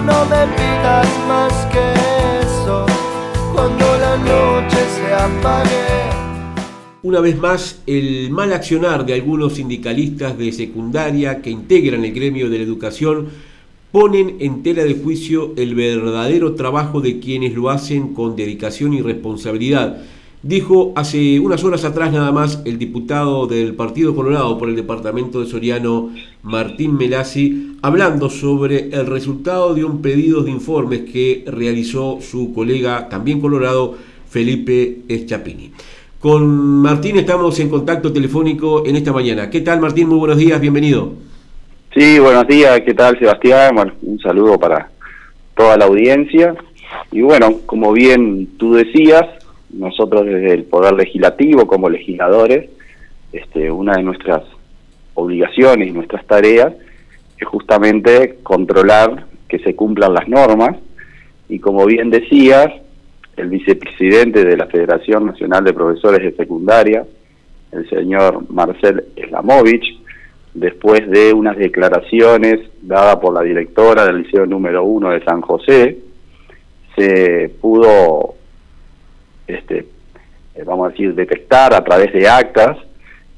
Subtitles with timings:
[0.00, 1.92] No me pidas más que
[2.40, 2.86] eso
[3.52, 6.10] cuando la noche se apague.
[7.02, 12.48] Una vez más, el mal accionar de algunos sindicalistas de secundaria que integran el gremio
[12.48, 13.28] de la educación
[13.92, 19.02] ponen en tela de juicio el verdadero trabajo de quienes lo hacen con dedicación y
[19.02, 19.98] responsabilidad.
[20.42, 25.38] Dijo hace unas horas atrás nada más el diputado del Partido Colorado por el departamento
[25.38, 26.10] de Soriano,
[26.42, 33.08] Martín Melasi, hablando sobre el resultado de un pedido de informes que realizó su colega,
[33.08, 33.96] también colorado,
[34.28, 35.70] Felipe Eschapini.
[36.18, 36.44] Con
[36.82, 39.48] Martín estamos en contacto telefónico en esta mañana.
[39.48, 40.08] ¿Qué tal Martín?
[40.08, 41.12] Muy buenos días, bienvenido.
[41.94, 43.76] Sí, buenos días, ¿qué tal Sebastián?
[44.02, 44.90] un saludo para
[45.56, 46.56] toda la audiencia.
[47.12, 49.24] Y bueno, como bien tú decías,
[49.72, 52.70] nosotros desde el Poder Legislativo como legisladores,
[53.32, 54.42] este, una de nuestras
[55.14, 56.72] obligaciones y nuestras tareas
[57.38, 60.76] es justamente controlar que se cumplan las normas.
[61.48, 62.68] Y como bien decías,
[63.36, 67.04] el vicepresidente de la Federación Nacional de Profesores de Secundaria,
[67.72, 70.00] el señor Marcel Slamovich,
[70.54, 75.98] después de unas declaraciones dadas por la directora del Liceo número 1 de San José,
[76.96, 78.34] se pudo,
[79.52, 79.86] este,
[80.54, 82.78] eh, vamos a decir, detectar a través de actas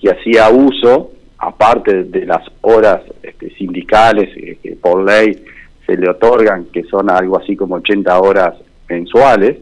[0.00, 4.28] que hacía uso, aparte de las horas este, sindicales
[4.62, 5.44] que por ley
[5.86, 8.54] se le otorgan, que son algo así como 80 horas
[8.88, 9.56] mensuales,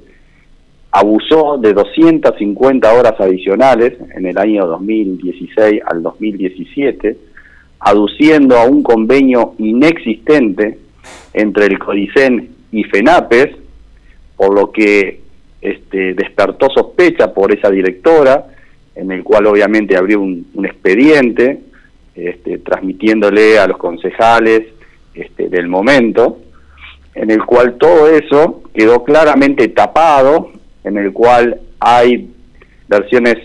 [0.90, 7.16] abusó de 250 horas adicionales en el año 2016 al 2017,
[7.80, 10.78] aduciendo a un convenio inexistente
[11.34, 13.56] entre el CODICEN y FENAPES,
[14.36, 15.20] por lo que
[15.60, 18.46] este, despertó sospecha por esa directora,
[18.94, 21.60] en el cual obviamente abrió un, expediente,
[22.14, 24.62] este, transmitiéndole a los concejales
[25.14, 26.38] este, del momento,
[27.14, 30.50] en el cual todo eso quedó claramente tapado
[30.84, 32.30] en el cual hay
[32.88, 33.36] versiones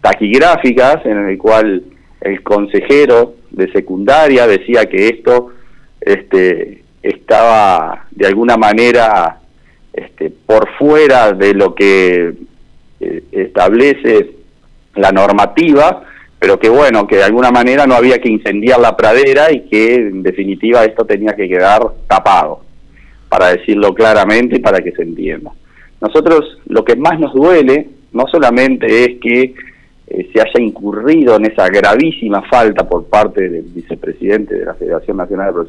[0.00, 1.84] taquigráficas, en el cual
[2.20, 5.52] el consejero de secundaria decía que esto
[6.00, 9.39] este, estaba de alguna manera
[9.92, 12.34] este, por fuera de lo que
[13.00, 14.30] eh, establece
[14.94, 16.04] la normativa,
[16.38, 19.94] pero que bueno, que de alguna manera no había que incendiar la pradera y que
[19.94, 22.60] en definitiva esto tenía que quedar tapado,
[23.28, 25.52] para decirlo claramente y para que se entienda.
[26.00, 29.54] Nosotros lo que más nos duele no solamente es que
[30.06, 35.18] eh, se haya incurrido en esa gravísima falta por parte del vicepresidente de la Federación
[35.18, 35.68] Nacional de Profesores